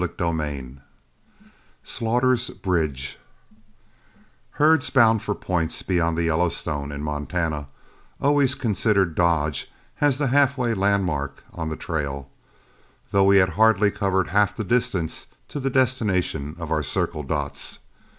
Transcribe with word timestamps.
CHAPTER 0.01 0.23
XIV 0.23 0.77
SLAUGHTER'S 1.83 2.49
BRIDGE 2.59 3.19
Herds 4.53 4.89
bound 4.89 5.21
for 5.21 5.35
points 5.35 5.83
beyond 5.83 6.17
the 6.17 6.23
Yellowstone, 6.23 6.91
in 6.91 7.03
Montana, 7.03 7.67
always 8.19 8.55
considered 8.55 9.13
Dodge 9.13 9.69
as 10.01 10.17
the 10.17 10.25
halfway 10.29 10.73
landmark 10.73 11.43
on 11.53 11.69
the 11.69 11.75
trail, 11.75 12.31
though 13.11 13.25
we 13.25 13.37
had 13.37 13.49
hardly 13.49 13.91
covered 13.91 14.29
half 14.29 14.55
the 14.55 14.63
distance 14.63 15.27
to 15.49 15.59
the 15.59 15.69
destination 15.69 16.55
of 16.57 16.71
our 16.71 16.81
Circle 16.81 17.21
Dots. 17.21 17.77